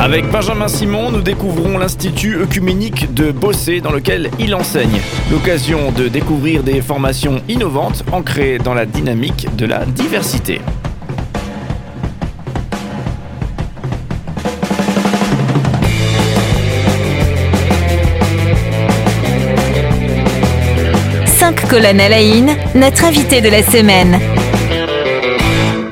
Avec 0.00 0.30
Benjamin 0.30 0.68
Simon, 0.68 1.10
nous 1.10 1.20
découvrons 1.20 1.76
l'Institut 1.76 2.40
œcuménique 2.40 3.12
de 3.12 3.30
Bossé 3.30 3.80
dans 3.80 3.90
lequel 3.90 4.30
il 4.38 4.54
enseigne. 4.54 5.00
L'occasion 5.30 5.90
de 5.92 6.08
découvrir 6.08 6.62
des 6.62 6.80
formations 6.80 7.42
innovantes 7.48 8.04
ancrées 8.12 8.58
dans 8.58 8.74
la 8.74 8.86
dynamique 8.86 9.48
de 9.56 9.66
la 9.66 9.84
diversité. 9.84 10.60
Cinq 21.26 21.68
colonnes 21.68 22.00
à 22.00 22.08
la 22.08 22.18
in, 22.18 22.46
notre 22.74 23.04
invité 23.04 23.40
de 23.40 23.48
la 23.48 23.62
semaine. 23.62 24.18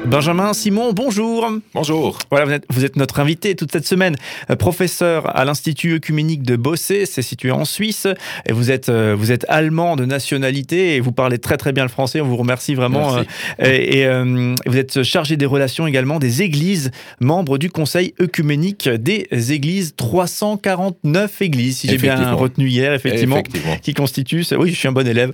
Benjamin 0.07 0.53
Simon, 0.53 0.93
bonjour. 0.93 1.51
Bonjour. 1.75 2.19
Voilà, 2.31 2.47
vous 2.47 2.53
êtes, 2.53 2.65
vous 2.71 2.85
êtes 2.85 2.95
notre 2.97 3.19
invité 3.19 3.57
toute 3.57 3.73
cette 3.73 3.87
semaine, 3.87 4.15
euh, 4.51 4.55
professeur 4.57 5.37
à 5.37 5.45
l'Institut 5.45 5.95
œcuménique 5.95 6.43
de 6.45 6.55
Bossé, 6.55 7.07
c'est 7.07 7.23
situé 7.23 7.51
en 7.51 7.65
Suisse, 7.65 8.07
et 8.49 8.53
vous 8.53 8.71
êtes, 8.71 8.89
euh, 8.89 9.17
vous 9.19 9.33
êtes 9.33 9.45
allemand 9.49 9.97
de 9.97 10.05
nationalité 10.05 10.95
et 10.95 11.01
vous 11.01 11.11
parlez 11.11 11.39
très 11.39 11.57
très 11.57 11.73
bien 11.73 11.83
le 11.83 11.89
français, 11.89 12.21
on 12.21 12.27
vous 12.29 12.37
remercie 12.37 12.77
vraiment. 12.77 13.15
Merci. 13.17 13.29
euh, 13.63 13.67
et 13.67 13.97
et, 13.99 14.07
euh, 14.07 14.55
vous 14.67 14.77
êtes 14.77 15.03
chargé 15.03 15.37
des 15.37 15.47
relations 15.47 15.87
également 15.89 16.19
des 16.21 16.43
églises, 16.43 16.93
membre 17.21 17.59
du 17.59 17.71
Conseil 17.71 18.15
œcuménique 18.21 18.89
des 18.89 19.27
églises, 19.53 19.95
349 19.97 21.43
églises, 21.43 21.79
si 21.79 21.89
j'ai 21.89 21.99
bien 21.99 22.33
retenu 22.33 22.69
hier, 22.69 22.93
effectivement 22.93 23.37
Effectivement. 23.39 23.77
qui 23.83 23.93
constitue, 23.95 24.45
ce- 24.45 24.55
oui, 24.55 24.71
je 24.71 24.77
suis 24.77 24.89
un 24.89 24.93
bon 24.93 25.07
élève, 25.09 25.33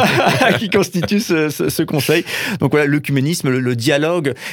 qui 0.60 0.70
constitue 0.70 1.18
ce, 1.20 1.48
ce- 1.48 1.68
ce 1.68 1.82
conseil. 1.82 2.24
Donc 2.60 2.70
voilà, 2.70 2.86
l'œcuménisme, 2.86 3.48
le, 3.50 3.58
le 3.58 3.74
dialogue 3.74 4.03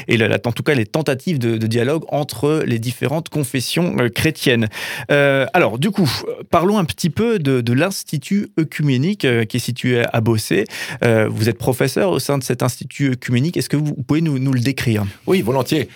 et 0.07 0.17
en 0.45 0.51
tout 0.51 0.63
cas 0.63 0.73
les 0.73 0.85
tentatives 0.85 1.39
de, 1.39 1.57
dialogue 1.67 2.03
entre 2.09 2.63
les 2.65 2.79
différentes 2.79 3.29
confessions 3.29 3.95
euh, 3.99 4.09
chrétiennes. 4.09 4.67
Euh, 5.11 5.45
alors, 5.53 5.79
du 5.79 5.91
coup, 5.91 6.09
parlons 6.49 6.77
un 6.77 6.85
petit 6.85 7.09
peu 7.09 7.39
de, 7.39 7.73
l'Institut 7.73 8.49
œcuménique 8.59 9.25
euh, 9.25 9.45
qui 9.45 9.57
est 9.57 9.61
situé 9.61 10.03
à 10.11 10.21
Bossé. 10.21 10.65
Vous 11.01 11.49
êtes 11.49 11.57
professeur 11.57 12.11
au 12.11 12.19
sein 12.19 12.37
de 12.37 12.43
cet 12.43 12.63
Institut 12.63 13.11
œcuménique. 13.11 13.57
Est-ce 13.57 13.69
que 13.69 13.77
vous, 13.77 13.93
pouvez 13.93 14.21
nous, 14.21 14.53
le 14.53 14.59
décrire? 14.59 15.05
Oui, 15.25 15.41
volontiers. 15.41 15.89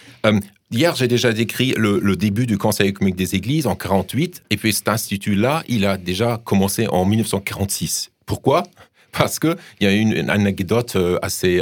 Hier, 0.71 0.95
j'ai 0.95 1.07
déjà 1.07 1.31
décrit 1.31 1.73
le, 1.77 2.15
début 2.15 2.45
du 2.47 2.57
Conseil 2.57 2.87
économique 2.89 3.15
des 3.15 3.35
Églises 3.35 3.67
en 3.67 3.75
48, 3.75 4.43
et 4.49 4.57
puis 4.57 4.73
cet 4.73 4.87
institut-là, 4.87 5.63
il 5.67 5.85
a 5.85 5.97
déjà 5.97 6.41
commencé 6.43 6.87
en 6.87 7.05
1946. 7.05 8.11
Pourquoi? 8.25 8.63
Parce 9.11 9.39
que 9.39 9.55
il 9.79 9.87
y 9.87 9.89
a 9.89 9.93
une, 9.93 10.13
une 10.13 10.29
anecdote 10.29 10.97
assez 11.21 11.61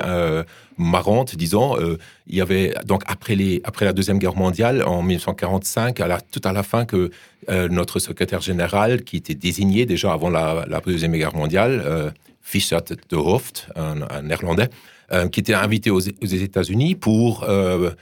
marrante, 0.78 1.36
disons. 1.36 1.78
Euh, 1.80 1.98
il 2.28 2.36
y 2.36 2.42
avait 2.42 2.74
donc 2.86 3.04
après 3.08 3.36
les 3.36 3.62
après 3.64 3.86
la 3.86 3.94
deuxième 3.94 4.20
guerre 4.20 4.36
mondiale 4.36 4.84
en 4.84 5.02
1945, 5.02 6.00
à 6.00 6.08
la, 6.08 6.22
tout 6.22 6.42
à 6.44 6.54
la 6.54 6.64
fin, 6.64 6.86
que 6.86 7.12
euh, 7.50 7.68
notre 7.68 8.00
secrétaire 8.00 8.42
général, 8.42 9.04
qui 9.04 9.18
était 9.18 9.36
désigné 9.36 9.86
déjà 9.86 10.14
avant 10.14 10.30
la, 10.30 10.66
la 10.68 10.80
deuxième 10.80 11.14
guerre 11.14 11.36
mondiale, 11.36 11.82
euh, 11.86 12.10
Fischer 12.42 12.78
de 13.10 13.16
Hooft, 13.16 13.68
un, 13.76 14.22
néerlandais, 14.22 14.70
euh, 15.12 15.28
qui 15.30 15.40
était 15.40 15.54
invité 15.54 15.90
aux, 15.92 16.02
aux 16.02 16.26
États-Unis 16.26 16.96
pour 16.96 17.46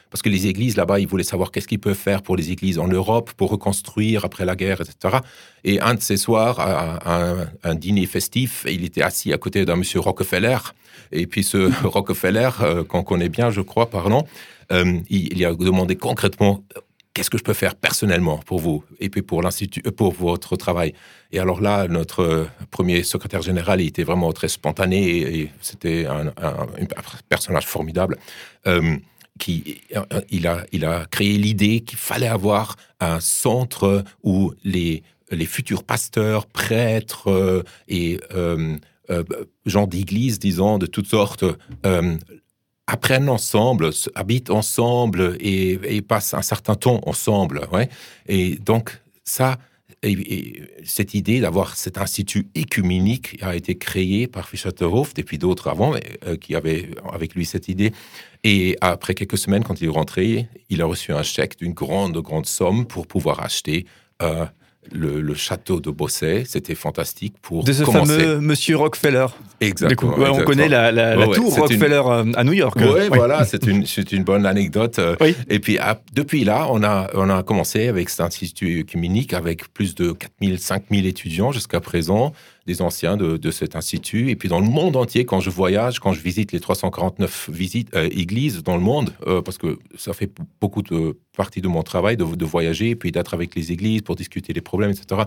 parce 0.10 0.22
que 0.24 0.30
les 0.30 0.48
églises 0.48 0.78
là-bas, 0.78 1.00
ils 1.00 1.08
voulaient 1.08 1.24
savoir 1.24 1.52
qu'est-ce 1.52 1.68
qu'ils 1.68 1.80
peuvent 1.80 1.94
faire 1.96 2.22
pour 2.22 2.36
les 2.36 2.52
églises 2.52 2.80
en 2.80 2.88
Europe 2.88 3.32
pour 3.38 3.52
reconstruire 3.52 4.26
après 4.26 4.46
la 4.46 4.56
guerre, 4.56 4.82
etc. 4.82 5.18
Et 5.64 5.80
un 5.80 5.94
de 5.94 6.02
ces 6.02 6.18
soirs, 6.18 6.60
à 6.60 7.20
un, 7.20 7.48
un 7.64 7.76
dîner 7.76 8.08
festif, 8.08 8.66
il 8.68 8.84
était 8.84 9.04
assis 9.04 9.32
à 9.32 9.38
côté 9.38 9.64
d'un 9.64 9.76
monsieur 9.76 10.00
Rockefeller. 10.00 10.58
Et 11.12 11.28
puis 11.28 11.44
ce 11.44 11.72
Rockefeller, 11.86 12.50
euh, 12.64 12.84
qu'on 12.84 13.04
connaît 13.04 13.30
bien, 13.30 13.50
je 13.52 13.62
crois, 13.62 13.90
pardon, 13.90 14.26
euh, 14.72 15.00
il, 15.10 15.46
a 15.46 15.54
demandé 15.54 15.96
concrètement 15.96 16.64
qu'est-ce 17.14 17.30
que 17.30 17.38
je 17.38 17.44
peux 17.44 17.54
faire 17.54 17.76
personnellement 17.76 18.38
pour 18.38 18.60
vous 18.60 18.84
et 19.00 19.10
puis 19.10 19.22
pour 19.22 19.42
l'institut, 19.42 19.82
euh, 19.86 19.92
pour 19.92 20.14
votre 20.14 20.56
travail. 20.56 20.94
Et 21.32 21.40
alors 21.40 21.60
là, 21.60 21.88
notre 21.88 22.22
euh, 22.22 22.46
premier 22.70 23.04
secrétaire 23.04 23.42
général, 23.42 23.82
il 23.82 23.88
était 23.88 24.04
vraiment 24.04 24.32
très 24.32 24.48
spontané 24.48 25.40
et, 25.40 25.52
c'était 25.62 26.06
un, 26.06 26.32
personnage 27.30 27.66
formidable. 27.66 28.18
Qui, 29.40 29.82
il, 30.30 30.46
a, 30.46 30.66
il 30.72 30.86
a 30.86 31.06
créé 31.10 31.36
l'idée 31.38 31.80
qu'il 31.80 31.98
fallait 31.98 32.28
avoir 32.28 32.76
un 33.00 33.20
centre 33.20 34.04
où 34.22 34.54
les, 34.64 35.02
les 35.32 35.46
futurs 35.48 35.84
pasteurs, 35.84 36.46
prêtres 36.46 37.64
et 37.88 38.20
gens 39.66 39.88
d'église, 39.88 40.38
disons, 40.38 40.78
de 40.78 40.86
toutes 40.86 41.08
sortes, 41.08 41.46
apprennent 42.92 43.30
ensemble, 43.30 43.94
se- 43.94 44.10
habitent 44.16 44.50
ensemble 44.50 45.38
et, 45.40 46.02
passent 46.02 46.34
un 46.34 46.42
certain 46.42 46.76
temps 46.76 47.00
ensemble. 47.06 47.68
Ouais. 47.72 47.88
Et 48.28 48.56
donc, 48.56 49.00
ça, 49.24 49.58
et, 50.04 50.12
et 50.12 50.64
cette 50.84 51.14
idée 51.14 51.40
d'avoir 51.40 51.76
cet 51.78 51.98
institut 51.98 52.48
écuménique 52.56 53.38
a 53.42 53.56
été 53.56 53.78
créé 53.78 54.28
par 54.28 54.50
Fischer-Hooft 54.50 55.18
et 55.20 55.24
puis 55.24 55.38
d'autres 55.38 55.68
avant 55.70 55.94
euh, 55.94 56.36
qui 56.36 56.56
avaient 56.56 56.90
avec 57.14 57.36
lui 57.36 57.46
cette 57.46 57.70
idée. 57.70 57.94
Et 58.44 58.78
après 58.82 59.14
quelques 59.14 59.38
semaines, 59.38 59.64
quand 59.64 59.80
il 59.82 59.88
est 59.88 59.98
rentré, 60.02 60.48
il 60.70 60.82
a 60.82 60.86
reçu 60.86 61.14
un 61.14 61.24
chèque 61.24 61.58
d'une 61.60 61.74
grande, 61.74 62.18
grande 62.18 62.48
somme 62.48 62.86
pour 62.86 63.08
pouvoir 63.08 63.42
acheter 63.42 63.86
euh, 64.22 64.46
le, 64.92 65.22
le 65.22 65.34
château 65.36 65.80
de 65.80 65.90
Bossé. 65.92 66.44
C'était 66.48 66.76
fantastique 66.76 67.36
pour 67.42 67.64
De 67.64 67.72
ce 67.72 67.84
commencer. 67.84 68.18
fameux 68.18 68.40
Monsieur 68.40 68.78
Rockefeller. 68.78 69.28
Exactement. 69.60 70.16
on 70.18 70.44
connaît 70.44 70.68
la, 70.68 70.92
la- 70.92 71.16
la 71.16 71.20
Ouais, 71.22 71.28
ouais, 71.28 71.36
tour 71.36 71.54
une- 71.56 71.62
Rockefeller 71.62 72.02
euh, 72.06 72.32
à 72.36 72.44
New 72.44 72.54
York. 72.54 72.78
Oui, 72.82 73.08
voilà, 73.10 73.46
c'est 73.46 73.66
une, 73.68 74.24
bonne 74.24 74.46
anecdote. 74.46 75.00
Oui. 75.22 75.36
Et 75.50 75.60
puis, 75.60 75.78
à- 75.78 76.02
depuis 76.14 76.44
là, 76.44 76.68
on 76.72 76.84
a, 76.84 77.10
on 77.14 77.30
a 77.30 77.44
commencé 77.44 77.88
avec 77.88 78.10
cet 78.10 78.22
institut 78.22 78.82
œcuménique 78.82 79.34
avec 79.34 79.72
plus 79.74 79.94
de 79.96 80.12
4000, 80.14 80.60
5000 80.60 81.06
étudiants 81.06 81.52
jusqu'à 81.52 81.80
présent, 81.80 82.34
des 82.68 82.82
anciens 82.82 83.18
de, 83.18 83.38
de 83.38 83.52
cet 83.52 83.76
institut. 83.76 84.30
Et 84.30 84.36
puis, 84.36 84.50
dans 84.50 84.60
le 84.60 84.68
monde 84.68 84.96
entier, 84.96 85.26
quand 85.26 85.40
je 85.40 85.50
voyage, 85.50 86.00
quand 86.00 86.14
je 86.14 86.22
visite 86.22 86.52
les 86.52 86.60
349 86.60 87.50
visites, 87.52 87.96
euh, 87.96 88.08
églises 88.12 88.64
dans 88.64 88.76
le 88.76 88.84
monde, 88.84 89.14
euh, 89.28 89.42
parce 89.42 89.58
que 89.58 89.80
ça 89.98 90.14
fait 90.14 90.32
beaucoup 90.60 90.82
de 90.82 91.18
partie 91.36 91.62
de 91.62 91.68
mon 91.68 91.84
travail 91.84 92.18
de, 92.18 92.24
de 92.24 92.46
voyager 92.46 92.96
puis 92.96 93.12
d'être 93.12 93.34
avec 93.34 93.56
les 93.56 93.72
églises 93.72 94.02
pour 94.02 94.16
discuter 94.16 94.54
des 94.54 94.62
problèmes, 94.62 94.92
etc. 94.92 95.24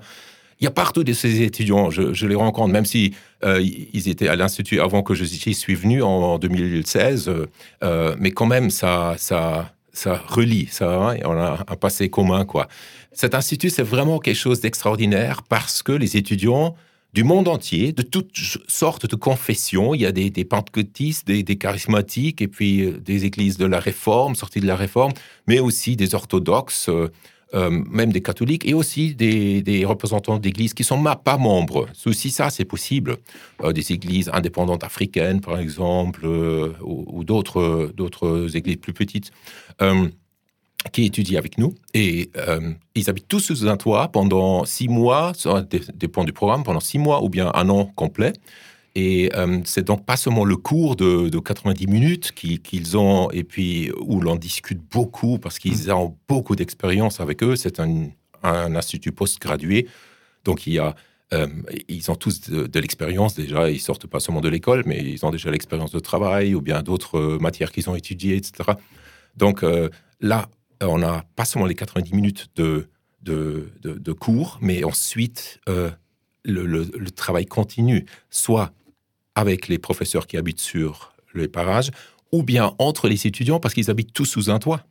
Il 0.60 0.64
y 0.64 0.66
a 0.68 0.70
partout 0.70 1.04
de 1.04 1.12
ces 1.12 1.42
étudiants, 1.42 1.90
je, 1.90 2.26
les 2.26 2.34
rencontre, 2.34 2.72
même 2.72 2.84
si 2.84 3.14
euh, 3.44 3.60
ils 3.60 4.08
étaient 4.08 4.28
à 4.28 4.36
l'institut 4.36 4.80
avant 4.80 5.02
que 5.02 5.14
je 5.14 5.24
suis 5.24 5.74
venu 5.74 6.02
en 6.02 6.38
2016, 6.38 7.28
euh, 7.28 7.46
euh, 7.82 8.14
mais 8.18 8.30
quand 8.30 8.46
même 8.46 8.70
ça, 8.70 9.14
ça, 9.18 9.74
ça 9.92 10.22
relie, 10.26 10.68
ça, 10.70 11.10
hein, 11.10 11.16
on 11.24 11.32
a 11.32 11.64
un 11.66 11.76
passé 11.76 12.08
commun 12.08 12.44
quoi. 12.44 12.68
Cet 13.12 13.34
institut 13.34 13.70
c'est 13.70 13.82
vraiment 13.82 14.18
quelque 14.18 14.36
chose 14.36 14.60
d'extraordinaire 14.60 15.42
parce 15.42 15.82
que 15.82 15.92
les 15.92 16.16
étudiants 16.16 16.76
du 17.14 17.22
monde 17.22 17.46
entier, 17.46 17.92
de 17.92 18.02
toutes 18.02 18.36
sortes 18.66 19.06
de 19.08 19.14
confessions. 19.14 19.94
Il 19.94 20.00
y 20.00 20.06
a 20.06 20.12
des, 20.12 20.30
des 20.30 20.44
pentecôtistes, 20.44 21.26
des, 21.26 21.44
charismatiques, 21.56 22.42
et 22.42 22.48
puis 22.48 22.82
euh, 22.82 22.98
des 22.98 23.24
églises 23.24 23.56
de 23.56 23.66
la 23.66 23.78
Réforme, 23.78 24.34
sorties 24.34 24.60
de 24.60 24.66
la 24.66 24.74
Réforme, 24.74 25.12
mais 25.46 25.60
aussi 25.60 25.94
des 25.94 26.16
orthodoxes, 26.16 26.88
euh, 26.88 27.08
euh, 27.54 27.70
même 27.70 28.10
des 28.10 28.20
catholiques, 28.20 28.66
et 28.66 28.74
aussi 28.74 29.14
des, 29.14 29.84
représentants 29.86 30.38
d'églises 30.40 30.74
qui 30.74 30.82
sont 30.82 30.98
ma- 30.98 31.14
pas 31.14 31.38
membres. 31.38 31.86
Aussi 32.04 32.30
ça, 32.30 32.50
c'est 32.50 32.64
possible. 32.64 33.18
Des 33.72 33.92
églises 33.92 34.28
indépendantes 34.32 34.82
africaines, 34.82 35.40
par 35.40 35.60
exemple, 35.60 36.26
ou, 36.26 37.04
ou 37.06 37.22
d'autres 37.22 38.56
églises 38.56 38.78
plus 38.78 38.92
petites. 38.92 39.30
Qui 40.92 41.04
étudient 41.06 41.38
avec 41.38 41.56
nous 41.58 41.74
et 41.94 42.30
euh, 42.36 42.70
ils 42.94 43.08
habitent 43.08 43.26
tous 43.26 43.40
sous 43.40 43.66
un 43.66 43.76
toit 43.76 44.08
pendant 44.08 44.64
six 44.66 44.86
mois, 44.88 45.32
ça 45.34 45.62
dé- 45.62 45.80
dépend 45.94 46.24
du 46.24 46.32
programme, 46.32 46.62
pendant 46.62 46.78
six 46.80 46.98
mois 46.98 47.24
ou 47.24 47.28
bien 47.30 47.50
un 47.54 47.68
an 47.70 47.86
complet. 47.96 48.32
Et 48.94 49.30
euh, 49.34 49.60
c'est 49.64 49.84
donc 49.84 50.04
pas 50.04 50.16
seulement 50.16 50.44
le 50.44 50.56
cours 50.56 50.94
de, 50.94 51.28
de 51.30 51.38
90 51.38 51.86
minutes 51.88 52.32
qui- 52.32 52.58
qu'ils 52.60 52.96
ont 52.98 53.30
et 53.30 53.44
puis 53.44 53.90
où 53.98 54.20
l'on 54.20 54.36
discute 54.36 54.78
beaucoup 54.92 55.38
parce 55.38 55.58
qu'ils 55.58 55.90
ont 55.90 56.16
beaucoup 56.28 56.54
d'expérience 56.54 57.18
avec 57.18 57.42
eux. 57.42 57.56
C'est 57.56 57.80
un, 57.80 58.08
un 58.42 58.76
institut 58.76 59.10
post-gradué, 59.10 59.88
donc 60.44 60.66
il 60.66 60.74
y 60.74 60.78
a 60.78 60.94
euh, 61.32 61.46
ils 61.88 62.10
ont 62.10 62.14
tous 62.14 62.42
de, 62.50 62.66
de 62.66 62.78
l'expérience 62.80 63.34
déjà. 63.34 63.70
Ils 63.70 63.80
sortent 63.80 64.06
pas 64.06 64.20
seulement 64.20 64.42
de 64.42 64.50
l'école, 64.50 64.82
mais 64.86 64.98
ils 65.02 65.24
ont 65.24 65.30
déjà 65.30 65.50
l'expérience 65.50 65.90
de 65.92 65.98
travail 65.98 66.54
ou 66.54 66.60
bien 66.60 66.82
d'autres 66.82 67.18
euh, 67.18 67.38
matières 67.40 67.72
qu'ils 67.72 67.88
ont 67.88 67.96
étudiées, 67.96 68.36
etc. 68.36 68.72
Donc 69.36 69.64
euh, 69.64 69.88
là, 70.20 70.46
on 70.82 70.98
n'a 70.98 71.24
pas 71.36 71.44
seulement 71.44 71.66
les 71.66 71.74
90 71.74 72.12
minutes 72.14 72.48
de, 72.56 72.88
de, 73.22 73.72
de- 73.82 74.12
cours, 74.12 74.58
mais 74.60 74.84
ensuite, 74.84 75.60
euh, 75.68 75.90
le, 76.44 76.66
le- 76.66 76.90
le 76.98 77.10
travail 77.10 77.46
continue, 77.46 78.04
soit 78.30 78.72
avec 79.34 79.68
les 79.68 79.78
professeurs 79.78 80.26
qui 80.26 80.36
habitent 80.36 80.60
sur 80.60 81.14
les 81.34 81.48
parages, 81.48 81.90
ou 82.32 82.42
bien 82.42 82.74
entre 82.78 83.08
les 83.08 83.26
étudiants, 83.26 83.60
parce 83.60 83.74
qu'ils 83.74 83.90
habitent 83.90 84.12
tous 84.12 84.26
sous 84.26 84.50
un 84.50 84.58
toit. 84.58 84.84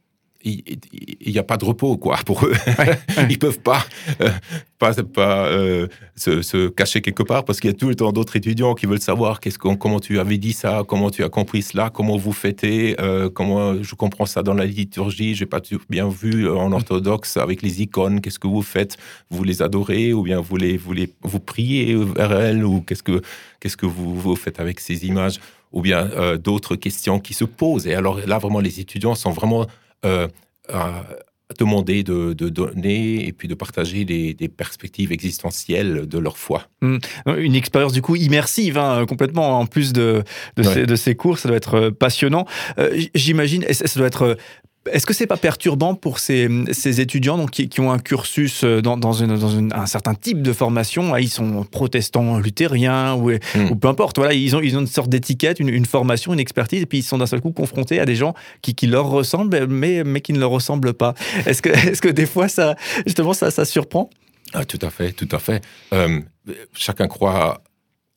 Il 0.44 1.32
n'y 1.32 1.40
a 1.40 1.44
pas 1.44 1.58
de 1.58 1.66
repos 1.66 1.98
quoi 1.98 2.18
pour 2.26 2.46
eux. 2.46 2.54
ils 3.30 3.40
peuvent 3.40 3.60
pas 3.60 3.86
euh, 4.22 4.30
pas, 4.78 4.94
pas 5.04 5.48
euh, 5.48 5.88
se, 6.16 6.68
cacher 6.68 7.02
quelque 7.02 7.24
part 7.24 7.46
parce 7.46 7.60
qu'il 7.62 7.70
y 7.70 7.74
a 7.74 7.78
tout 7.78 7.88
le 7.88 7.96
temps 7.96 8.12
d'autres 8.12 8.36
étudiants 8.36 8.76
qui 8.76 8.86
veulent 8.86 9.00
savoir 9.00 9.40
qu'est-ce 9.40 9.58
comment 9.58 10.00
tu 10.00 10.20
avais 10.20 10.38
dit 10.38 10.52
ça, 10.52 10.84
comment 10.86 11.10
tu 11.10 11.24
as 11.24 11.30
compris 11.30 11.62
cela, 11.62 11.90
comment 11.90 12.18
vous 12.18 12.34
fêtez, 12.34 12.96
euh, 13.00 13.30
comment 13.30 13.82
je 13.82 13.96
comprends 13.96 14.26
ça 14.26 14.44
dans 14.44 14.54
la 14.54 14.66
liturgie, 14.66 15.36
j'ai 15.36 15.46
pas 15.46 15.62
bien 15.90 16.10
vu 16.10 16.50
en 16.50 16.72
orthodoxe 16.74 17.38
avec 17.38 17.62
les 17.62 17.82
icônes, 17.82 18.20
qu'est-ce 18.20 18.40
que 18.40 18.48
vous 18.48 18.62
faites, 18.62 18.98
vous 19.30 19.44
les 19.44 19.62
adorez 19.62 20.12
ou 20.12 20.24
bien 20.24 20.42
vous 20.42 20.58
les 20.58 20.76
vous 20.76 20.92
les 20.92 21.10
vous 21.22 21.40
priez 21.40 21.96
vers 21.96 22.34
elles 22.34 22.66
ou 22.66 22.82
qu'est-ce 22.82 23.04
que 23.04 23.22
qu'est-ce 23.62 23.78
que 23.78 23.86
vous, 23.86 24.16
vous 24.16 24.36
faites 24.36 24.60
avec 24.60 24.82
ces 24.82 25.06
images? 25.06 25.40
Ou 25.72 25.82
bien 25.82 26.08
d'autres 26.38 26.76
questions 26.76 27.20
qui 27.20 27.34
se 27.34 27.46
posent. 27.46 27.88
Et 27.88 27.96
alors 27.96 28.20
là 28.28 28.38
vraiment 28.38 28.60
les 28.60 28.80
étudiants 28.80 29.16
sont 29.16 29.32
vraiment 29.32 29.66
à 30.04 31.04
demander 31.58 32.04
de, 32.04 32.34
donner 32.34 33.28
et 33.28 33.32
puis 33.32 33.48
de 33.48 33.56
partager 33.56 34.06
des, 34.06 34.50
perspectives 34.50 35.12
existentielles 35.12 36.08
de 36.08 36.18
leur 36.18 36.38
foi. 36.38 36.68
Mmh. 36.82 36.98
Une 37.38 37.56
expérience 37.56 37.94
du 37.94 38.02
coup 38.02 38.16
immersive, 38.16 38.78
hein, 38.78 39.06
complètement 39.08 39.60
en 39.60 39.66
plus 39.66 39.94
de, 39.94 40.24
de, 40.58 40.96
ces, 40.96 41.16
cours, 41.16 41.38
ça 41.38 41.48
doit 41.48 41.58
être 41.58 41.76
euh, 41.76 41.92
passionnant. 41.92 42.46
Euh, 42.78 43.02
j'imagine, 43.16 43.64
ça 43.72 44.00
doit 44.00 44.08
être 44.08 44.38
est-ce 44.92 45.06
que 45.06 45.14
c'est 45.14 45.28
pas 45.28 45.38
perturbant 45.38 45.96
pour 45.96 46.20
ces, 46.20 46.50
étudiants 47.00 47.38
donc, 47.38 47.52
qui, 47.52 47.80
ont 47.80 47.92
un 47.92 48.00
cursus 48.00 48.64
euh, 48.64 48.82
dans, 48.82 48.98
dans, 48.98 49.24
un 49.24 49.86
certain 49.86 50.14
type 50.14 50.42
de 50.42 50.52
formation? 50.52 51.14
Ah, 51.14 51.22
Ils 51.22 51.30
sont 51.30 51.64
protestants, 51.64 52.38
luthériens 52.38 53.14
ou, 53.14 53.32
hmm. 53.32 53.72
ou 53.72 53.76
peu 53.76 53.88
importe. 53.88 54.18
Voilà, 54.18 54.34
ils 54.34 54.56
ont, 54.56 54.62
ils 54.62 54.76
ont 54.78 54.82
une 54.82 54.88
sorte 54.88 55.10
d'étiquette, 55.10 55.60
une, 55.60 55.86
formation, 55.86 56.34
une 56.34 56.40
expertise, 56.40 56.82
et 56.82 56.86
puis 56.86 57.00
ils 57.00 57.04
sont 57.04 57.18
d'un 57.18 57.26
seul 57.26 57.42
coup 57.42 57.52
confrontés 57.52 58.00
à 58.00 58.06
des 58.06 58.16
gens 58.16 58.34
qui, 58.62 58.76
qui 58.76 58.88
leur 58.88 59.08
ressemblent, 59.08 59.68
mais, 59.68 60.04
mais 60.04 60.22
qui 60.22 60.34
ne 60.34 60.40
leur 60.40 60.52
ressemblent 60.52 60.94
pas. 60.94 61.14
Est-ce 61.46 61.62
que, 61.62 61.70
est 61.70 62.00
que 62.00 62.10
des 62.10 62.26
fois, 62.26 62.48
ça, 62.48 62.76
justement, 63.06 63.34
ça, 63.34 63.52
ça 63.52 63.66
surprend? 63.66 64.10
Ah, 64.54 64.66
Tout 64.66 64.80
à 64.82 64.90
fait, 64.90 65.14
tout 65.14 65.30
à 65.32 65.40
fait. 65.40 65.64
Euh, 65.94 66.20
chacun 66.74 67.08
croit 67.08 67.62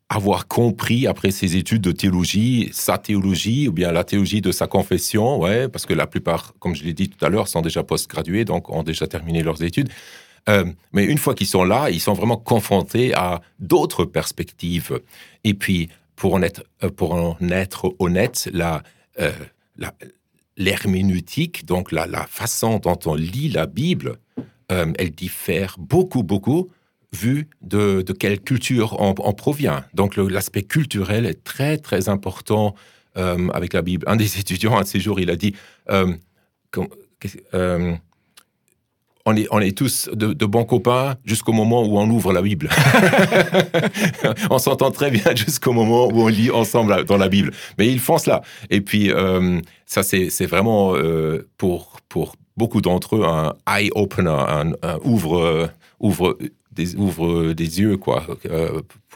avoir 0.08 0.46
compris 0.46 1.06
après 1.06 1.30
ses 1.30 1.56
études 1.56 1.82
de 1.82 1.90
théologie, 1.90 2.70
sa 2.72 2.96
théologie 2.96 3.68
ou 3.68 3.72
bien 3.72 3.90
la 3.90 4.04
théologie 4.04 4.40
de 4.40 4.52
sa 4.52 4.66
confession, 4.68 5.38
ouais, 5.40 5.68
parce 5.68 5.84
que 5.84 5.94
la 5.94 6.06
plupart, 6.06 6.54
comme 6.60 6.76
je 6.76 6.84
l'ai 6.84 6.92
dit 6.92 7.08
tout 7.08 7.24
à 7.24 7.28
l'heure, 7.28 7.48
sont 7.48 7.60
déjà 7.60 7.82
post-gradués, 7.82 8.44
donc 8.44 8.70
ont 8.70 8.84
déjà 8.84 9.06
terminé 9.08 9.42
leurs 9.42 9.62
études. 9.62 9.88
Euh, 10.48 10.64
mais 10.92 11.04
une 11.04 11.18
fois 11.18 11.34
qu'ils 11.34 11.48
sont 11.48 11.64
là, 11.64 11.90
ils 11.90 12.00
sont 12.00 12.12
vraiment 12.12 12.36
confrontés 12.36 13.14
à 13.14 13.40
d'autres 13.58 14.04
perspectives. 14.04 15.00
Et 15.42 15.54
puis, 15.54 15.88
pour 16.14 16.34
en 16.34 16.42
être, 16.42 16.62
euh, 16.84 16.90
pour 16.90 17.14
en 17.14 17.36
être 17.50 17.92
honnête, 17.98 18.48
la, 18.52 18.84
euh, 19.18 19.32
l'herméneutique, 20.56 21.66
donc 21.66 21.90
la, 21.90 22.06
la, 22.06 22.26
façon 22.28 22.78
dont 22.78 22.98
on 23.06 23.14
lit 23.14 23.48
la 23.48 23.66
Bible, 23.66 24.18
elle 24.68 25.12
diffère 25.12 25.76
beaucoup, 25.78 26.24
beaucoup 26.24 26.70
vu 27.16 27.48
de, 27.62 28.02
quelle 28.18 28.40
culture 28.40 28.96
on, 29.00 29.14
provient. 29.32 29.84
Donc 29.94 30.16
l'aspect 30.16 30.62
culturel 30.62 31.26
est 31.26 31.42
très 31.42 31.78
très 31.78 32.08
important 32.08 32.74
euh, 33.16 33.48
avec 33.54 33.72
la 33.72 33.82
Bible. 33.82 34.04
Un 34.06 34.16
des 34.16 34.38
étudiants, 34.40 34.76
un 34.76 34.82
de 34.82 34.86
ces 34.86 35.00
jours, 35.00 35.18
il 35.20 35.30
a 35.30 35.36
dit 35.36 35.54
euh, 35.90 36.12
euh, 37.54 37.94
on, 39.24 39.36
est, 39.36 39.46
on 39.50 39.60
est 39.60 39.76
tous 39.76 40.10
de, 40.12 40.46
bons 40.46 40.64
copains 40.64 41.16
jusqu'au 41.24 41.52
moment 41.52 41.82
où 41.82 41.98
on 41.98 42.08
ouvre 42.10 42.32
la 42.32 42.42
Bible. 42.42 42.68
on 44.50 44.58
s'entend 44.58 44.90
très 44.90 45.10
bien 45.10 45.34
jusqu'au 45.34 45.72
moment 45.72 46.08
où 46.08 46.22
on 46.22 46.28
lit 46.28 46.50
ensemble 46.50 47.04
dans 47.06 47.16
la 47.16 47.28
Bible. 47.28 47.52
Mais 47.78 47.88
ils 47.88 48.00
font 48.00 48.18
cela. 48.18 48.42
Et 48.68 48.82
puis, 48.82 49.10
ça, 49.86 50.02
c'est 50.02 50.46
vraiment 50.46 50.94
pour, 51.56 52.00
pour 52.08 52.36
beaucoup 52.56 52.82
d'entre 52.82 53.16
eux 53.16 53.24
un 53.24 53.54
eye-opener, 53.66 54.30
un, 54.30 54.72
un 54.82 54.98
ouvre, 55.02 55.70
ouvre 55.98 56.36
des, 56.76 56.94
ouvre 56.96 57.52
des 57.52 57.80
yeux, 57.80 57.96
quoi, 57.96 58.24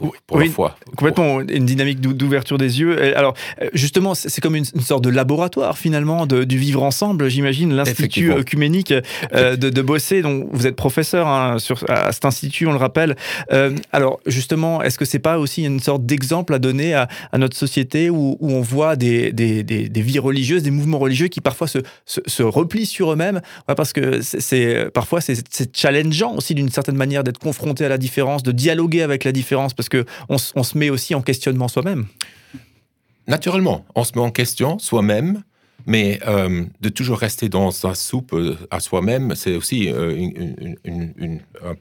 euh, 0.02 0.08
pour, 0.26 0.38
pour 0.38 0.44
foi. 0.46 0.76
Complètement, 0.96 1.40
une 1.40 1.66
dynamique 1.66 2.00
d'ouverture 2.00 2.58
des 2.58 2.80
yeux. 2.80 3.16
Alors, 3.16 3.34
justement, 3.72 4.14
c'est 4.14 4.40
comme 4.40 4.56
une, 4.56 4.64
sorte 4.64 5.04
de 5.04 5.10
laboratoire, 5.10 5.78
finalement, 5.78 6.26
de, 6.26 6.44
du 6.44 6.58
vivre 6.58 6.82
ensemble, 6.82 7.28
j'imagine, 7.28 7.74
l'Institut 7.74 8.32
œcuménique 8.32 8.94
euh, 9.34 9.56
de, 9.56 9.70
de 9.70 9.82
Bossé, 9.82 10.22
dont 10.22 10.48
vous 10.52 10.66
êtes 10.66 10.76
professeur 10.76 11.26
hein, 11.26 11.58
sur, 11.58 11.84
à 11.88 12.12
cet 12.12 12.24
institut, 12.24 12.66
on 12.66 12.72
le 12.72 12.78
rappelle. 12.78 13.16
Euh, 13.52 13.76
alors, 13.92 14.20
justement, 14.26 14.82
est-ce 14.82 14.98
que 14.98 15.04
c'est 15.04 15.18
pas 15.18 15.38
aussi 15.38 15.64
une 15.64 15.80
sorte 15.80 16.06
d'exemple 16.06 16.54
à 16.54 16.58
donner 16.58 16.94
à, 16.94 17.08
notre 17.36 17.56
société 17.56 18.10
où, 18.10 18.36
où, 18.40 18.50
on 18.50 18.60
voit 18.60 18.96
des, 18.96 19.32
des, 19.32 19.62
des, 19.62 20.02
vies 20.02 20.18
religieuses, 20.18 20.62
des 20.62 20.70
mouvements 20.70 20.98
religieux 20.98 21.28
qui 21.28 21.40
parfois 21.40 21.66
se, 21.66 21.78
se, 22.04 22.42
replient 22.42 22.86
sur 22.86 23.12
eux-mêmes, 23.12 23.40
parce 23.76 23.92
que 23.92 24.20
c'est 24.22 24.90
parfois 24.92 25.20
c'est 25.20 25.76
challengeant 25.76 26.34
aussi 26.34 26.54
d'une 26.54 26.70
certaine 26.70 26.96
manière 26.96 27.24
d'être 27.24 27.38
confronté 27.38 27.84
à 27.84 27.88
la 27.88 27.98
différence, 27.98 28.42
de 28.42 28.52
dialoguer 28.52 29.02
avec 29.02 29.24
la 29.24 29.32
différence, 29.32 29.74
parce 29.74 29.88
on 30.28 30.38
se 30.38 30.78
met 30.78 30.90
aussi 30.90 31.14
en 31.14 31.22
questionnement 31.22 31.68
soi-même. 31.68 32.06
Naturellement, 33.26 33.84
on 33.94 34.04
se 34.04 34.12
met 34.16 34.20
en 34.20 34.30
question 34.30 34.78
soi-même, 34.78 35.42
mais 35.86 36.18
euh, 36.26 36.64
de 36.80 36.88
toujours 36.88 37.18
rester 37.18 37.48
dans 37.48 37.70
sa 37.70 37.94
soupe 37.94 38.32
euh, 38.32 38.56
à 38.70 38.80
soi-même, 38.80 39.34
c'est 39.34 39.54
aussi 39.54 39.88
euh, 39.88 40.30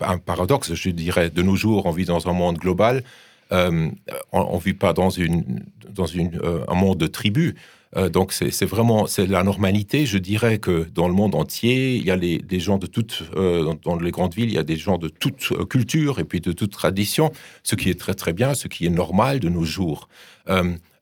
un, 0.02 0.18
paradoxe, 0.18 0.74
je 0.74 0.90
dirais. 0.90 1.30
De 1.30 1.42
nos 1.42 1.56
jours, 1.56 1.86
on 1.86 1.92
vit 1.92 2.06
dans 2.06 2.28
un 2.28 2.34
monde 2.34 2.58
global, 2.58 3.04
on 3.52 3.92
ne 4.32 4.60
vit 4.60 4.74
pas 4.74 4.94
dans, 4.94 5.10
une, 5.10 5.64
dans 5.90 6.06
une, 6.06 6.40
un 6.68 6.76
monde 6.76 7.00
de 7.00 7.08
tribus. 7.08 7.56
Euh, 7.97 8.09
donc 8.09 8.33
c'est 8.33 8.65
vraiment 8.65 9.07
c'est 9.07 9.25
la 9.25 9.44
normalité. 9.44 10.06
Je 10.06 10.18
dirais 10.18 10.59
que 10.59 10.88
dans 10.94 11.07
le 11.07 11.13
monde 11.13 11.33
entier, 11.33 11.95
il 11.95 12.06
y 12.06 12.12
a 12.12 12.18
des 12.18 12.59
gens 12.59 12.77
de 12.77 12.86
toutes 12.86 13.24
euh, 13.36 13.74
dans, 13.83 13.97
les 13.97 14.12
grandes 14.12 14.36
villes, 14.36 14.50
il 14.50 14.56
y 14.56 14.59
a 14.59 14.63
des 14.63 14.77
gens 14.77 14.97
de 14.97 15.09
toute 15.09 15.51
euh, 15.51 15.65
culture 15.65 16.19
et 16.19 16.24
puis 16.24 16.39
de 16.39 16.51
toute 16.51 16.71
tradition, 16.71 17.31
ce 17.63 17.75
qui 17.75 17.89
est 17.89 18.00
très 18.00 18.13
très 18.13 18.33
bien, 18.33 18.53
ce 18.53 18.68
qui 18.68 18.86
est 18.86 18.91
normal 18.91 19.39
de 19.39 19.50
nos 19.50 19.63
jours. 19.63 20.07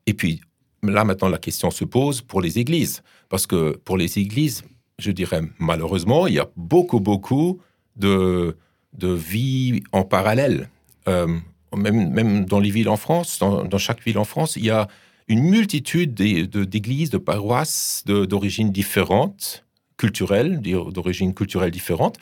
et 0.06 0.14
puis 0.14 0.40
là 0.82 1.04
maintenant 1.04 1.28
la 1.28 1.38
question 1.38 1.70
se 1.70 1.84
pose 1.84 2.22
pour 2.22 2.40
les 2.40 2.58
églises 2.58 3.02
parce 3.28 3.46
que 3.46 3.76
pour 3.84 3.96
les 3.96 4.18
églises, 4.18 4.62
je 4.98 5.10
dirais 5.10 5.42
malheureusement, 5.58 6.26
il 6.26 6.34
y 6.34 6.38
a 6.38 6.48
beaucoup 6.56 7.00
beaucoup 7.00 7.60
de 7.96 8.56
de 8.94 9.08
vie 9.12 9.82
en 9.92 10.04
parallèle. 10.04 10.70
même, 11.06 12.10
même 12.10 12.46
dans 12.46 12.60
les 12.60 12.70
villes 12.70 12.88
en 12.88 12.96
France, 12.96 13.38
dans 13.38 13.78
chaque 13.78 14.02
ville 14.02 14.18
en 14.18 14.24
France, 14.24 14.56
il 14.56 14.64
y 14.64 14.70
a 14.70 14.88
une 15.28 15.42
multitude 15.42 16.14
d'églises, 16.14 17.10
de, 17.10 17.18
paroisses 17.18 18.02
d'origine 18.06 18.72
différente, 18.72 19.64
culturelle, 19.96 20.60
d'origine 20.60 21.34
culturelle 21.34 21.70
différente. 21.70 22.16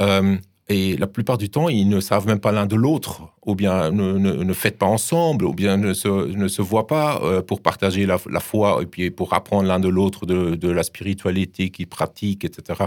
Euh, 0.00 0.36
et 0.68 0.96
la 0.96 1.08
plupart 1.08 1.38
du 1.38 1.50
temps, 1.50 1.68
ils 1.68 1.88
ne 1.88 2.00
savent 2.00 2.26
même 2.26 2.38
pas 2.38 2.52
l'un 2.52 2.66
de 2.66 2.76
l'autre, 2.76 3.22
ou 3.44 3.56
bien 3.56 3.90
ne, 3.90 4.12
ne, 4.12 4.52
fêtent 4.52 4.78
pas 4.78 4.86
ensemble, 4.86 5.44
ou 5.44 5.52
bien 5.52 5.76
ne 5.76 5.92
se, 5.92 6.08
ne 6.08 6.48
se 6.48 6.62
voient 6.62 6.86
pas 6.86 7.20
euh, 7.22 7.42
pour 7.42 7.60
partager 7.60 8.06
la, 8.06 8.18
foi 8.18 8.78
et 8.80 8.86
puis 8.86 9.10
pour 9.10 9.34
apprendre 9.34 9.66
l'un 9.66 9.80
de 9.80 9.88
l'autre 9.88 10.24
de, 10.24 10.68
la 10.70 10.82
spiritualité 10.84 11.70
qu'ils 11.70 11.88
pratiquent, 11.88 12.44
etc. 12.44 12.84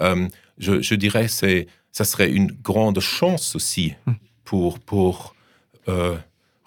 Euh, 0.00 0.28
je, 0.58 0.80
je, 0.80 0.94
dirais 0.94 1.26
que 1.26 1.66
ça 1.90 2.04
serait 2.04 2.30
une 2.30 2.52
grande 2.52 3.00
chance 3.00 3.56
aussi 3.56 3.94
hum. 4.06 4.14
pour, 4.44 4.78
pour 4.78 5.34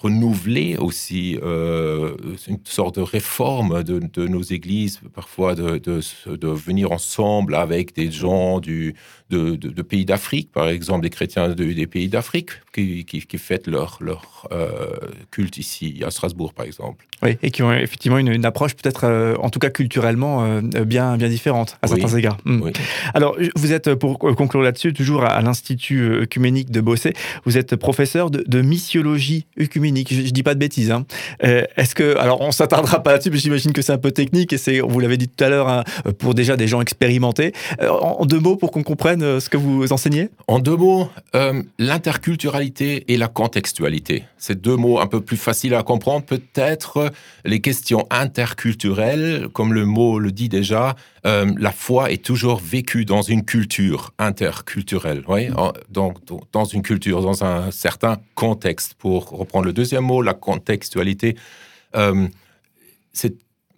renouveler 0.02 0.78
aussi 0.78 1.38
euh, 1.44 2.16
une 2.48 2.60
sorte 2.64 2.96
de 2.96 3.02
réforme 3.02 3.84
de, 3.84 4.28
nos 4.28 4.42
églises, 4.42 5.00
parfois 5.14 5.54
de, 5.54 5.78
de, 5.78 6.48
venir 6.48 6.92
ensemble 6.92 7.56
avec 7.56 7.96
des 7.96 8.12
gens 8.12 8.60
du, 8.60 8.96
de, 9.30 9.82
pays 9.82 10.06
d'Afrique, 10.06 10.52
par 10.52 10.70
exemple 10.70 11.04
des 11.04 11.10
chrétiens 11.10 11.50
des 11.50 11.88
pays 11.88 12.08
d'Afrique 12.08 12.52
qui, 12.74 13.06
qui, 13.06 13.38
fêtent 13.38 13.68
leur, 13.68 13.98
leur 14.02 14.48
euh, 14.52 14.92
culte 15.30 15.58
ici, 15.58 16.02
à 16.06 16.10
Strasbourg 16.10 16.54
par 16.54 16.66
exemple. 16.66 17.06
Oui, 17.24 17.38
et 17.44 17.52
qui 17.52 17.62
ont 17.62 17.72
effectivement 17.72 18.18
une, 18.18 18.46
approche 18.46 18.74
peut-être, 18.74 19.04
euh, 19.04 19.36
en 19.40 19.52
tout 19.52 19.60
cas 19.60 19.70
culturellement, 19.70 20.62
bien, 20.62 21.18
bien 21.18 21.30
différente 21.30 21.78
à 21.84 21.88
certains 21.88 22.18
égards. 22.18 22.38
Hmm. 22.46 22.72
Alors, 23.14 23.38
vous 23.56 23.72
êtes, 23.72 23.94
pour 23.94 24.18
conclure 24.18 24.64
là-dessus, 24.64 24.94
toujours 24.94 25.24
à, 25.24 25.40
l'Institut 25.42 26.02
œcuménique 26.22 26.72
de 26.72 26.82
Bossé, 26.82 27.14
vous 27.46 27.58
êtes 27.58 27.76
professeur 27.76 28.32
de, 28.32 28.62
missiologie 28.62 29.46
œcuménique 29.60 29.91
je, 30.10 30.22
ne 30.22 30.30
dis 30.30 30.44
pas 30.44 30.54
de 30.54 30.60
bêtises. 30.60 30.92
Hein. 30.92 31.06
Euh, 31.44 31.64
est-ce 31.78 31.96
que, 31.96 32.18
alors 32.18 32.42
on 32.42 32.52
s'attardera 32.52 33.04
pas 33.04 33.14
là-dessus, 33.14 33.32
mais 33.32 33.38
j'imagine 33.38 33.74
que 33.74 33.82
c'est 33.82 33.94
un 33.94 33.98
peu 33.98 34.12
technique 34.12 34.54
et 34.54 34.58
c'est, 34.58 34.80
vous 34.80 35.00
l'avez 35.00 35.18
dit 35.18 35.28
tout 35.28 35.44
à 35.44 35.50
l'heure, 35.50 35.68
hein, 35.68 35.84
pour 36.20 36.34
déjà 36.34 36.58
des 36.58 36.68
gens 36.68 36.82
expérimentés. 36.82 37.54
Euh, 37.82 37.90
en, 37.90 38.26
deux 38.26 38.40
mots 38.40 38.56
pour 38.56 38.72
qu'on 38.72 38.84
comprenne 38.84 39.24
euh, 39.24 39.40
ce 39.40 39.50
que 39.50 39.58
vous 39.58 39.92
enseignez? 39.92 40.30
En 40.48 40.60
deux 40.60 40.76
mots, 40.76 41.10
l'interculturalité 41.80 43.12
et 43.12 43.18
la 43.18 43.28
contextualité. 43.28 44.24
C'est 44.38 44.60
deux 44.62 44.76
mots 44.76 45.00
un 45.00 45.08
peu 45.08 45.22
plus 45.22 45.38
faciles 45.38 45.76
à 45.76 45.84
comprendre. 45.84 46.26
Peut-être 46.26 47.12
les 47.46 47.60
questions 47.60 48.08
interculturelles, 48.10 49.48
comme 49.54 49.74
le 49.74 49.86
mot 49.86 50.20
le 50.20 50.32
dit 50.32 50.50
déjà, 50.50 50.96
la 51.24 51.72
foi 51.72 52.12
est 52.12 52.24
toujours 52.24 52.60
vécue 52.60 53.06
dans 53.06 53.22
une 53.22 53.46
culture 53.46 54.12
interculturelle, 54.18 55.24
donc 55.90 56.18
dans 56.52 56.66
une 56.66 56.82
culture, 56.82 57.22
dans 57.22 57.44
un 57.44 57.72
certain 57.72 58.18
contexte, 58.36 58.96
pour 58.96 59.30
reprendre 59.30 59.66
le 59.66 59.74
deuxième 59.74 60.06
mot, 60.06 60.22
la 60.22 60.34
contextualité. 60.34 61.36
Euh, 61.96 62.28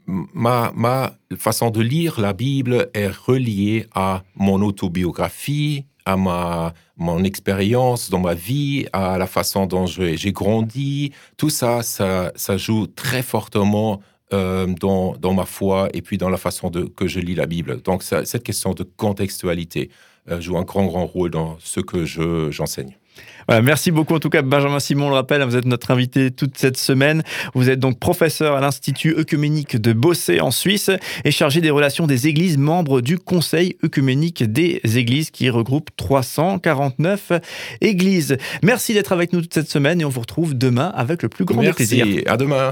ma, 0.06 1.14
façon 1.38 1.70
de 1.70 1.82
lire 1.82 2.20
la 2.20 2.34
Bible 2.34 2.90
est 2.94 3.08
reliée 3.08 3.88
à 3.94 4.24
mon 4.36 4.62
autobiographie, 4.62 5.86
à 6.06 6.18
ma, 6.18 6.74
mon 6.98 7.24
expérience 7.24 8.10
dans 8.10 8.20
ma 8.20 8.34
vie, 8.34 8.86
à 8.94 9.18
la 9.18 9.28
façon 9.28 9.66
dont 9.66 9.86
j'ai 9.86 10.32
grandi. 10.32 11.12
Tout 11.38 11.50
ça, 11.50 11.82
ça 11.82 12.58
joue 12.58 12.88
très 12.88 13.24
fortement 13.24 14.02
euh, 14.34 14.66
dans, 14.66 15.16
dans, 15.16 15.34
ma 15.34 15.46
foi 15.46 15.90
et 15.94 16.02
puis 16.02 16.18
dans 16.18 16.30
la 16.30 16.38
façon 16.38 16.70
de, 16.70 16.84
que 16.84 17.08
je 17.08 17.20
lis 17.20 17.36
la 17.36 17.46
Bible. 17.46 17.82
Donc, 17.84 18.04
ça, 18.04 18.26
cette 18.26 18.44
question 18.44 18.74
de 18.74 18.84
contextualité 18.84 19.90
euh, 20.30 20.42
joue 20.42 20.58
un 20.58 20.64
grand, 20.64 20.86
grand 20.86 21.06
rôle 21.06 21.30
dans 21.30 21.58
ce 21.60 21.80
que 21.80 22.06
j'enseigne. 22.06 22.98
Voilà, 23.48 23.62
merci 23.62 23.92
beaucoup 23.92 24.16
en 24.16 24.20
tout 24.20 24.30
cas 24.30 24.42
Benjamin 24.42 24.80
Simon, 24.80 25.10
le 25.10 25.16
rappelle, 25.16 25.44
vous 25.44 25.56
êtes 25.56 25.66
notre 25.66 25.92
invité 25.92 26.32
toute 26.32 26.58
cette 26.58 26.78
semaine. 26.78 27.22
Vous 27.54 27.70
êtes 27.70 27.80
donc 27.80 28.00
professeur 28.00 28.56
à 28.56 28.62
l'Institut 28.62 29.16
œcuménique 29.18 29.80
de 29.80 29.94
Bossé 29.94 30.40
en 30.40 30.50
Suisse 30.50 30.90
et 31.26 31.32
chargé 31.32 31.62
des 31.62 31.70
relations 31.70 32.08
des 32.08 32.28
églises, 32.28 32.58
membre 32.58 33.02
du 33.02 33.20
Conseil 33.20 33.76
œcuménique 33.84 34.44
des 34.44 34.82
églises 34.98 35.30
qui 35.30 35.50
regroupe 35.50 35.90
349 35.96 37.34
églises. 37.82 38.38
Merci 38.64 38.94
d'être 38.94 39.12
avec 39.12 39.34
nous 39.34 39.42
toute 39.42 39.54
cette 39.54 39.70
semaine 39.70 40.02
et 40.02 40.06
on 40.06 40.10
vous 40.10 40.22
retrouve 40.22 40.58
demain 40.58 40.92
avec 40.96 41.22
le 41.22 41.30
plus 41.30 41.46
grand 41.46 41.62
merci. 41.62 41.76
plaisir. 41.76 42.08
À 42.26 42.38
demain. 42.38 42.72